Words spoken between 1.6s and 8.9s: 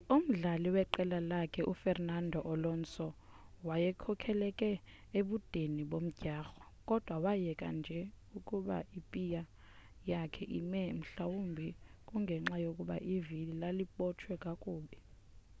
u fernando alonso wayekhokhele ebudeni bomdyarho kodwa wayeka nje ukuba